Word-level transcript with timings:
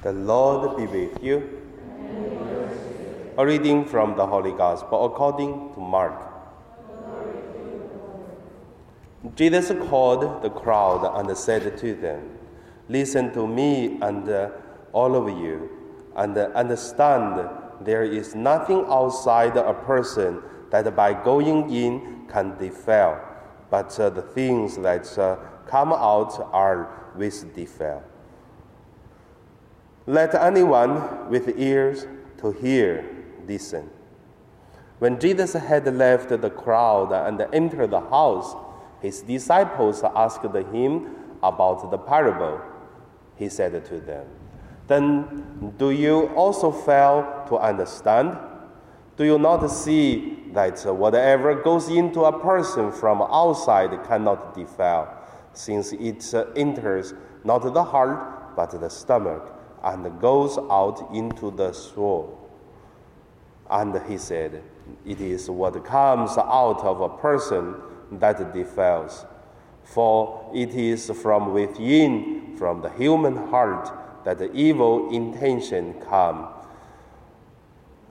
The 0.00 0.12
Lord 0.12 0.76
be 0.76 0.86
with 0.86 1.24
you. 1.24 1.60
A 3.36 3.44
reading 3.44 3.84
from 3.84 4.16
the 4.16 4.24
Holy 4.24 4.52
Gospel 4.52 5.06
according 5.06 5.74
to 5.74 5.80
Mark. 5.80 6.14
Jesus 9.34 9.72
called 9.88 10.42
the 10.42 10.50
crowd 10.50 11.02
and 11.18 11.36
said 11.36 11.76
to 11.78 11.94
them, 11.96 12.38
Listen 12.88 13.32
to 13.34 13.48
me 13.48 13.98
and 14.00 14.28
uh, 14.28 14.50
all 14.92 15.16
of 15.16 15.36
you, 15.36 15.68
and 16.14 16.38
uh, 16.38 16.50
understand 16.54 17.48
there 17.80 18.04
is 18.04 18.36
nothing 18.36 18.84
outside 18.88 19.56
a 19.56 19.74
person 19.74 20.40
that 20.70 20.94
by 20.94 21.12
going 21.12 21.74
in 21.74 22.28
can 22.28 22.56
defile, 22.56 23.20
but 23.68 23.98
uh, 23.98 24.10
the 24.10 24.22
things 24.22 24.76
that 24.76 25.06
come 25.66 25.92
out 25.92 26.38
are 26.52 27.10
with 27.16 27.52
defile. 27.52 28.04
Let 30.08 30.34
anyone 30.34 31.28
with 31.28 31.58
ears 31.58 32.06
to 32.38 32.50
hear 32.50 33.04
listen. 33.46 33.90
When 35.00 35.20
Jesus 35.20 35.52
had 35.52 35.84
left 35.94 36.30
the 36.30 36.48
crowd 36.48 37.12
and 37.12 37.38
entered 37.52 37.90
the 37.90 38.00
house, 38.00 38.56
his 39.02 39.20
disciples 39.20 40.02
asked 40.02 40.46
him 40.72 41.14
about 41.42 41.90
the 41.90 41.98
parable. 41.98 42.58
He 43.36 43.50
said 43.50 43.84
to 43.84 44.00
them, 44.00 44.24
Then 44.86 45.74
do 45.76 45.90
you 45.90 46.28
also 46.28 46.72
fail 46.72 47.44
to 47.50 47.58
understand? 47.58 48.38
Do 49.18 49.24
you 49.24 49.38
not 49.38 49.68
see 49.68 50.44
that 50.54 50.82
whatever 50.86 51.54
goes 51.54 51.90
into 51.90 52.24
a 52.24 52.40
person 52.40 52.92
from 52.92 53.20
outside 53.20 53.90
cannot 54.04 54.54
defile, 54.54 55.22
since 55.52 55.92
it 55.92 56.34
enters 56.56 57.12
not 57.44 57.58
the 57.74 57.84
heart 57.84 58.56
but 58.56 58.70
the 58.70 58.88
stomach? 58.88 59.56
And 59.82 60.20
goes 60.20 60.58
out 60.58 61.08
into 61.12 61.50
the 61.50 61.72
soul. 61.72 62.38
And 63.70 64.00
he 64.08 64.18
said, 64.18 64.62
It 65.04 65.20
is 65.20 65.50
what 65.50 65.84
comes 65.84 66.36
out 66.38 66.80
of 66.82 67.00
a 67.00 67.08
person 67.08 67.74
that 68.12 68.52
defiles. 68.54 69.26
For 69.84 70.50
it 70.54 70.74
is 70.74 71.10
from 71.22 71.52
within, 71.52 72.56
from 72.56 72.82
the 72.82 72.90
human 72.90 73.36
heart, 73.48 73.90
that 74.24 74.38
the 74.38 74.52
evil 74.52 75.10
intention 75.10 75.94
come. 76.00 76.48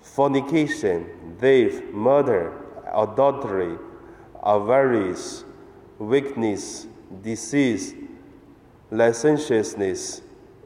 Fornication, 0.00 1.36
theft, 1.38 1.84
murder, 1.92 2.52
adultery, 2.92 3.78
avarice, 4.44 5.44
weakness, 5.98 6.86
disease, 7.22 7.94
licentiousness, 8.90 10.22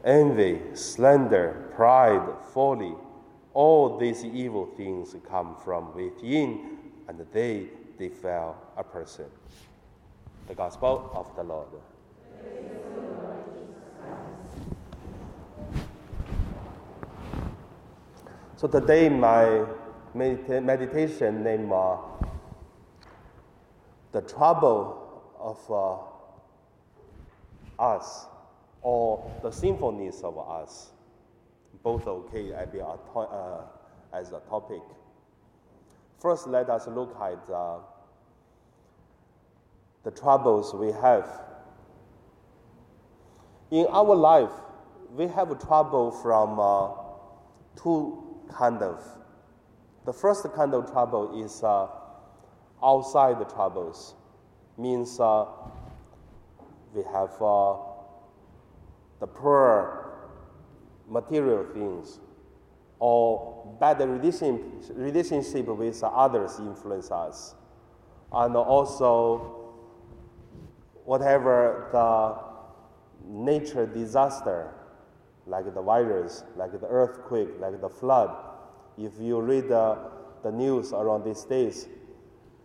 envy, 0.07 0.61
slander, 0.73 1.69
pride, 1.75 2.25
folly. 2.53 2.95
All 3.53 3.97
these 3.97 4.23
evil 4.23 4.65
things 4.77 5.15
come 5.27 5.55
from 5.63 5.93
within 5.93 6.77
and 7.07 7.19
they 7.33 7.67
defile 7.99 8.55
a 8.77 8.83
person. 8.83 9.25
The 10.47 10.55
Gospel 10.55 11.11
of 11.13 11.35
the 11.35 11.43
Lord. 11.43 11.67
So 18.55 18.67
today 18.67 19.09
my 19.09 19.65
medita- 20.15 20.63
meditation 20.63 21.43
name 21.43 21.71
uh, 21.71 21.97
the 24.13 24.21
trouble 24.21 25.21
of 25.39 25.59
uh, 25.69 25.97
us 27.83 28.25
or 28.87 29.29
the 29.43 29.51
symphonies 29.51 30.21
of 30.23 30.37
us. 30.39 30.91
Both 31.83 32.07
okay 32.07 32.53
uh, 32.53 33.61
as 34.13 34.31
a 34.31 34.39
topic. 34.47 34.81
First, 36.21 36.47
let 36.47 36.69
us 36.69 36.87
look 36.87 37.13
at 37.21 37.53
uh, 37.53 37.79
the 40.05 40.11
troubles 40.11 40.73
we 40.73 40.93
have. 40.93 41.27
In 43.71 43.87
our 43.87 44.15
life, 44.15 44.55
we 45.13 45.27
have 45.27 45.49
trouble 45.67 46.11
from 46.23 46.57
uh, 46.57 47.83
two 47.83 48.39
kind 48.49 48.81
of. 48.81 49.03
The 50.05 50.13
first 50.13 50.47
kind 50.55 50.73
of 50.73 50.89
trouble 50.89 51.43
is 51.43 51.61
uh, 51.61 51.87
outside 52.81 53.37
troubles, 53.49 54.15
means 54.77 55.19
uh, 55.19 55.45
we 56.93 57.03
have 57.11 57.35
uh, 57.41 57.86
the 59.19 59.27
poor 59.27 60.07
material 61.07 61.65
things 61.73 62.19
or 62.99 63.77
bad 63.79 63.99
relationship 63.99 65.67
with 65.67 66.03
others 66.03 66.59
influence 66.59 67.11
us. 67.11 67.55
And 68.31 68.55
also, 68.55 69.73
whatever 71.05 71.87
the 71.91 72.35
nature 73.25 73.85
disaster, 73.85 74.73
like 75.45 75.73
the 75.73 75.81
virus, 75.81 76.43
like 76.55 76.71
the 76.79 76.87
earthquake, 76.87 77.49
like 77.59 77.79
the 77.79 77.89
flood, 77.89 78.35
if 78.97 79.13
you 79.19 79.39
read 79.39 79.69
the, 79.69 79.97
the 80.43 80.51
news 80.51 80.91
around 80.91 81.23
these 81.23 81.43
days, 81.43 81.87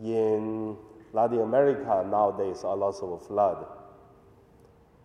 in 0.02 0.76
Latin 1.12 1.40
America 1.40 2.04
nowadays, 2.08 2.62
a 2.62 2.68
lot 2.68 2.94
of 3.00 3.26
flood. 3.26 3.66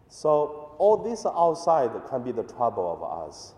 So 0.10 0.76
all 0.78 0.98
this 0.98 1.26
outside 1.26 1.92
can 2.10 2.24
be 2.24 2.32
the 2.32 2.44
trouble 2.44 2.92
of 2.92 3.28
us. 3.28 3.54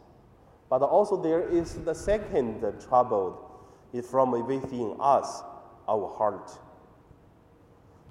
But 0.70 0.82
also 0.82 1.22
there 1.22 1.48
is 1.48 1.76
the 1.76 1.94
second 1.96 2.62
trouble 2.88 3.46
is 3.94 4.08
from 4.08 4.32
within 4.32 4.96
us, 5.00 5.42
our 5.88 6.08
heart. 6.16 6.52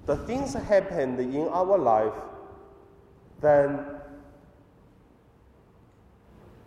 The 0.05 0.17
things 0.17 0.53
happened 0.53 1.19
in 1.19 1.47
our 1.47 1.77
life, 1.77 2.13
then 3.41 3.85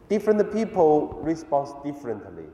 different 0.09 0.53
people 0.53 1.19
respond 1.23 1.83
differently. 1.85 2.47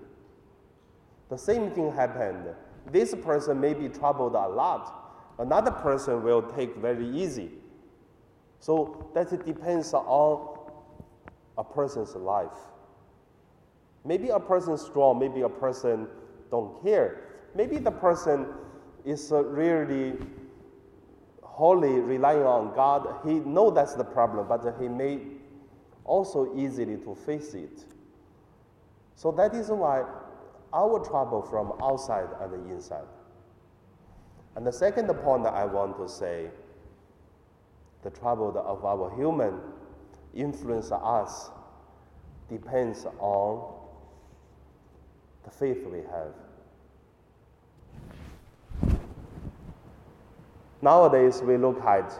The 1.28 1.38
same 1.38 1.70
thing 1.72 1.92
happened. 1.92 2.46
This 2.90 3.14
person 3.14 3.60
may 3.60 3.74
be 3.74 3.88
troubled 3.88 4.34
a 4.34 4.48
lot. 4.48 5.12
Another 5.38 5.70
person 5.70 6.22
will 6.22 6.42
take 6.42 6.74
very 6.76 7.06
easy. 7.06 7.50
So 8.60 9.10
that 9.14 9.32
it 9.32 9.44
depends 9.44 9.94
on 9.94 10.58
a 11.56 11.64
person's 11.64 12.14
life. 12.14 12.58
Maybe 14.04 14.28
a 14.30 14.40
person 14.40 14.78
strong, 14.78 15.18
maybe 15.18 15.42
a 15.42 15.48
person 15.48 16.08
don't 16.50 16.82
care. 16.82 17.20
Maybe 17.54 17.78
the 17.78 17.90
person 17.90 18.46
is 19.04 19.32
uh, 19.32 19.42
really 19.44 20.14
wholly 21.42 22.00
relying 22.00 22.42
on 22.42 22.74
God. 22.74 23.20
He 23.24 23.34
know 23.40 23.70
that's 23.70 23.94
the 23.94 24.04
problem, 24.04 24.46
but 24.48 24.76
he 24.80 24.88
may 24.88 25.20
also 26.04 26.54
easily 26.56 26.96
to 26.98 27.14
face 27.14 27.54
it. 27.54 27.84
So 29.14 29.32
that 29.32 29.54
is 29.54 29.68
why 29.68 30.04
our 30.72 31.00
trouble 31.00 31.42
from 31.42 31.72
outside 31.82 32.28
and 32.40 32.52
the 32.52 32.72
inside. 32.72 33.08
And 34.54 34.66
the 34.66 34.72
second 34.72 35.08
point 35.08 35.44
that 35.44 35.54
I 35.54 35.64
want 35.64 35.96
to 35.98 36.08
say 36.08 36.50
the 38.08 38.18
trouble 38.18 38.56
of 38.66 38.84
our 38.86 39.14
human 39.16 39.60
influence 40.34 40.90
us 40.92 41.50
depends 42.48 43.06
on 43.18 43.74
the 45.44 45.50
faith 45.50 45.86
we 45.86 45.98
have. 45.98 46.32
Nowadays, 50.80 51.42
we 51.42 51.58
look 51.58 51.82
at, 51.82 52.18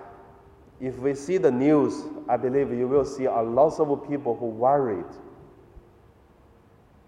if 0.79 0.99
we 0.99 1.15
see 1.15 1.39
the 1.39 1.51
news, 1.51 2.05
I 2.29 2.37
believe 2.37 2.71
you 2.71 2.87
will 2.87 3.07
see 3.07 3.25
a 3.25 3.41
lot 3.41 3.81
of 3.81 4.09
people 4.09 4.37
who 4.37 4.47
worried. 4.47 5.07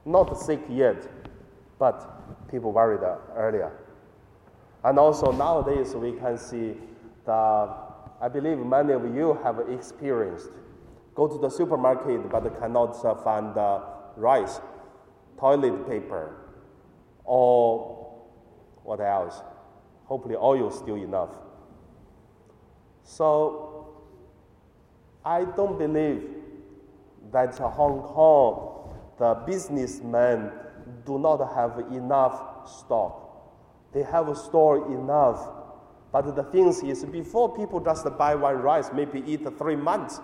Not 0.06 0.40
sick 0.40 0.60
yet, 0.70 1.06
but 1.78 2.48
people 2.50 2.72
worried 2.72 3.00
earlier. 3.36 3.72
And 4.84 4.98
also 4.98 5.32
nowadays, 5.32 5.94
we 5.94 6.12
can 6.12 6.38
see 6.38 6.76
the 7.26 7.89
I 8.20 8.28
believe 8.28 8.58
many 8.58 8.92
of 8.92 9.02
you 9.14 9.38
have 9.42 9.60
experienced. 9.70 10.50
Go 11.14 11.26
to 11.26 11.38
the 11.38 11.48
supermarket 11.48 12.30
but 12.30 12.60
cannot 12.60 12.92
find 13.24 13.56
rice, 14.16 14.60
toilet 15.38 15.88
paper, 15.88 16.36
or 17.24 18.20
what 18.82 19.00
else? 19.00 19.42
Hopefully, 20.04 20.36
oil 20.36 20.70
still 20.70 20.96
enough. 20.96 21.30
So, 23.04 23.94
I 25.24 25.44
don't 25.44 25.78
believe 25.78 26.28
that 27.32 27.56
Hong 27.58 28.02
Kong, 28.02 28.96
the 29.18 29.34
businessmen 29.46 30.50
do 31.04 31.18
not 31.18 31.38
have 31.54 31.78
enough 31.92 32.68
stock. 32.68 33.28
They 33.92 34.02
have 34.02 34.36
stored 34.36 34.90
enough 34.90 35.59
but 36.12 36.34
the 36.34 36.42
thing 36.44 36.68
is, 36.68 37.04
before 37.04 37.54
people 37.54 37.80
just 37.80 38.04
buy 38.18 38.34
one 38.34 38.56
rice, 38.56 38.90
maybe 38.92 39.22
eat 39.26 39.46
three 39.58 39.76
months 39.76 40.20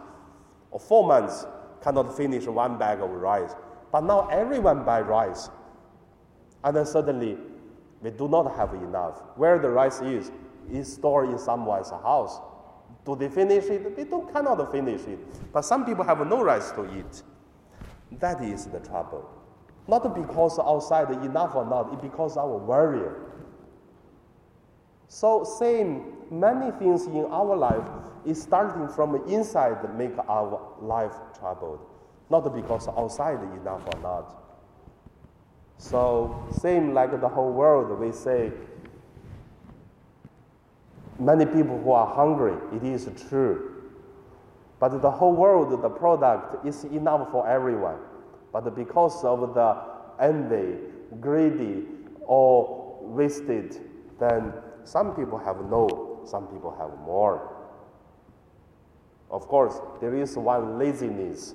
or 0.71 0.81
four 0.81 1.07
months, 1.07 1.47
cannot 1.81 2.17
finish 2.17 2.47
one 2.47 2.79
bag 2.79 3.01
of 3.01 3.11
rice. 3.11 3.55
But 3.93 4.03
now 4.03 4.29
everyone 4.29 4.85
buy 4.85 5.01
rice. 5.01 5.49
And 6.65 6.77
then 6.77 6.87
suddenly 6.87 7.39
we 8.03 8.11
do 8.11 8.29
not 8.29 8.55
have 8.57 8.75
enough. 8.75 9.23
Where 9.37 9.59
the 9.59 9.69
rice 9.69 10.01
is, 10.01 10.33
is 10.71 10.93
stored 10.93 11.31
in 11.31 11.39
someone's 11.39 11.91
house. 11.91 12.41
Do 13.05 13.15
they 13.15 13.29
finish 13.29 13.65
it? 13.67 13.97
They 13.97 14.05
don't 14.05 14.33
cannot 14.33 14.73
finish 14.73 15.03
it. 15.03 15.21
But 15.53 15.63
some 15.63 15.85
people 15.85 16.05
have 16.05 16.27
no 16.27 16.43
rice 16.43 16.73
to 16.73 16.85
eat. 16.99 17.23
That 18.19 18.43
is 18.43 18.67
the 18.67 18.81
trouble. 18.81 19.29
Not 19.87 20.15
because 20.15 20.59
outside 20.59 21.11
enough 21.25 21.55
or 21.55 21.65
not, 21.65 21.93
it's 21.93 22.03
because 22.03 22.37
our 22.37 22.59
worry. 22.59 23.09
So 25.09 25.45
same 25.45 26.13
many 26.31 26.71
things 26.79 27.07
in 27.07 27.25
our 27.27 27.57
life 27.57 27.89
is 28.25 28.43
starting 28.43 28.89
from 28.89 29.15
inside 29.29 29.97
make 29.97 30.13
our 30.29 30.61
life 30.81 31.15
troubled, 31.39 31.81
not 32.29 32.53
because 32.55 32.89
outside 32.89 33.41
enough 33.61 33.83
or 33.95 34.01
not. 34.01 34.43
So 35.79 36.45
same 36.59 36.95
like 36.95 37.21
the 37.21 37.29
whole 37.29 37.53
world, 37.53 37.99
we 38.01 38.11
say 38.11 38.53
many 41.19 41.47
people 41.47 41.81
who 41.81 41.93
are 41.93 42.13
hungry, 42.13 42.57
it 42.75 42.83
is 42.83 43.09
true. 43.29 43.73
But 44.79 45.01
the 45.01 45.11
whole 45.11 45.35
world, 45.35 45.83
the 45.83 45.89
product 45.89 46.67
is 46.67 46.85
enough 46.85 47.31
for 47.31 47.49
everyone. 47.49 47.99
But 48.53 48.75
because 48.75 49.25
of 49.25 49.55
the 49.55 49.77
envy, 50.21 50.79
greedy, 51.21 51.85
or 52.23 52.99
wasted, 53.03 53.79
then 54.19 54.53
some 54.87 55.15
people 55.15 55.39
have 55.39 55.57
no, 55.69 56.21
some 56.25 56.47
people 56.47 56.75
have 56.79 56.97
more. 57.01 57.53
Of 59.31 59.49
course, 59.49 59.81
there 60.01 60.15
is 60.15 60.37
one 60.37 60.79
laziness, 60.79 61.55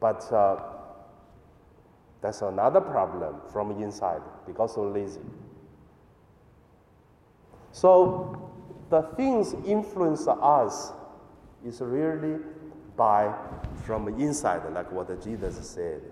but 0.00 0.30
uh, 0.32 0.56
that's 2.20 2.42
another 2.42 2.80
problem 2.80 3.36
from 3.52 3.70
inside 3.82 4.20
because 4.46 4.76
of 4.76 4.92
lazy. 4.92 5.20
So 7.72 8.50
the 8.90 9.02
things 9.16 9.54
influence 9.64 10.26
us 10.26 10.92
is 11.64 11.80
really 11.80 12.40
by 12.96 13.32
from 13.84 14.08
inside, 14.20 14.70
like 14.72 14.90
what 14.90 15.22
Jesus 15.22 15.56
said. 15.68 16.02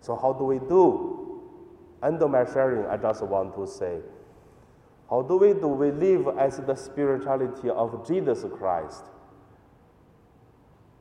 So 0.00 0.16
how 0.16 0.32
do 0.32 0.44
we 0.44 0.58
do? 0.58 1.42
Of 2.02 2.30
my 2.30 2.44
sharing, 2.44 2.86
I 2.86 2.98
just 2.98 3.22
want 3.22 3.54
to 3.56 3.66
say, 3.66 4.00
how 5.10 5.22
do 5.22 5.36
we 5.36 5.52
do? 5.52 5.68
We 5.68 5.90
live 5.90 6.38
as 6.38 6.58
the 6.58 6.74
spirituality 6.74 7.68
of 7.68 8.06
Jesus 8.06 8.44
Christ. 8.56 9.04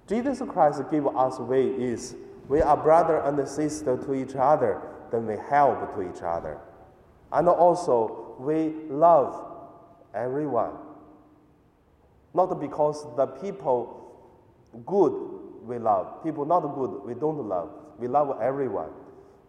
Jesus 0.07 0.41
Christ 0.47 0.81
gave 0.91 1.07
us 1.07 1.39
way 1.39 1.67
is 1.67 2.15
we 2.49 2.61
are 2.61 2.75
brother 2.75 3.19
and 3.19 3.47
sister 3.47 3.97
to 3.97 4.13
each 4.13 4.35
other, 4.35 4.81
then 5.11 5.25
we 5.25 5.37
help 5.49 5.95
to 5.95 6.01
each 6.01 6.21
other. 6.21 6.59
And 7.31 7.47
also 7.47 8.35
we 8.39 8.73
love 8.89 9.53
everyone. 10.13 10.73
Not 12.33 12.59
because 12.59 13.05
the 13.15 13.27
people 13.27 13.99
good 14.85 15.13
we 15.63 15.79
love, 15.79 16.23
people 16.23 16.45
not 16.45 16.61
good 16.75 17.05
we 17.05 17.13
don't 17.13 17.47
love. 17.47 17.69
We 17.97 18.07
love 18.07 18.41
everyone. 18.41 18.89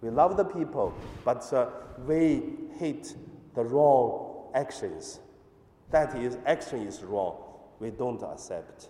We 0.00 0.10
love 0.10 0.36
the 0.36 0.44
people, 0.44 0.94
but 1.24 1.50
uh, 1.52 1.70
we 2.06 2.42
hate 2.78 3.14
the 3.54 3.64
wrong 3.64 4.33
actions. 4.54 5.20
That 5.90 6.16
is, 6.16 6.38
action 6.46 6.86
is 6.86 7.02
wrong. 7.02 7.36
We 7.80 7.90
don't 7.90 8.22
accept. 8.22 8.88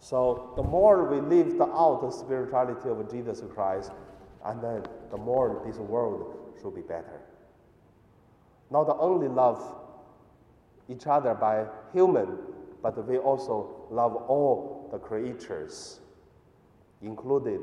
So 0.00 0.52
the 0.56 0.62
more 0.62 1.04
we 1.04 1.20
live 1.20 1.60
out 1.60 2.00
the 2.02 2.10
spirituality 2.10 2.88
of 2.88 3.10
Jesus 3.10 3.42
Christ, 3.52 3.90
and 4.44 4.62
then 4.62 4.84
the 5.10 5.16
more 5.16 5.62
this 5.66 5.78
world 5.78 6.54
should 6.60 6.74
be 6.74 6.82
better. 6.82 7.20
Not 8.70 8.96
only 9.00 9.28
love 9.28 9.62
each 10.88 11.06
other 11.06 11.34
by 11.34 11.66
human, 11.92 12.38
but 12.82 13.06
we 13.08 13.18
also 13.18 13.86
love 13.90 14.14
all 14.14 14.88
the 14.92 14.98
creatures, 14.98 16.00
included 17.02 17.60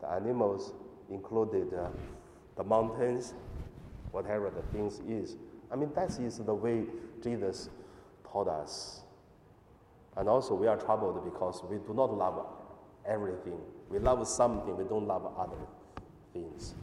the 0.00 0.08
animals, 0.08 0.72
included 1.10 1.72
uh, 1.74 1.88
the 2.56 2.64
mountains, 2.64 3.34
whatever 4.10 4.50
the 4.50 4.62
things 4.72 5.00
is. 5.08 5.36
I 5.70 5.76
mean, 5.76 5.90
that 5.94 6.18
is 6.18 6.38
the 6.38 6.54
way 6.54 6.84
Jesus 7.22 7.68
taught 8.30 8.48
us. 8.48 9.02
And 10.16 10.28
also, 10.28 10.54
we 10.54 10.66
are 10.66 10.76
troubled 10.76 11.24
because 11.24 11.62
we 11.70 11.76
do 11.78 11.94
not 11.94 12.12
love 12.12 12.46
everything. 13.06 13.58
We 13.88 13.98
love 13.98 14.26
something, 14.26 14.76
we 14.76 14.84
don't 14.84 15.06
love 15.06 15.32
other 15.38 15.56
things. 16.32 16.74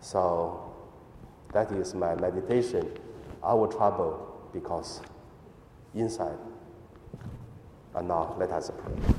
So, 0.00 0.74
that 1.52 1.70
is 1.72 1.94
my 1.94 2.14
meditation. 2.14 2.90
Our 3.42 3.66
trouble 3.68 4.48
because 4.52 5.00
inside. 5.94 6.38
And 7.94 8.08
now, 8.08 8.34
let 8.38 8.50
us 8.50 8.70
pray. 8.76 9.14